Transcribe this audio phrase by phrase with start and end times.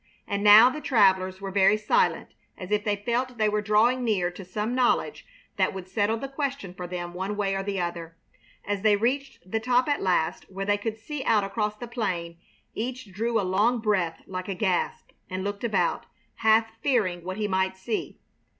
[0.25, 4.31] And now the travelers were very silent, as if they felt they were drawing near
[4.31, 5.27] to some knowledge
[5.57, 8.17] that would settle the question for them one way or the other.
[8.65, 12.39] As they reached the top at last, where they could see out across the plain,
[12.73, 16.07] each drew a long breath like a gasp and looked about,
[16.37, 18.17] half fearing what he might see.